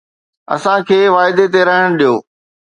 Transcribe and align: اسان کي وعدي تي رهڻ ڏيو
اسان 0.53 0.79
کي 0.87 0.99
وعدي 1.15 1.45
تي 1.53 1.61
رهڻ 1.69 1.89
ڏيو 1.99 2.13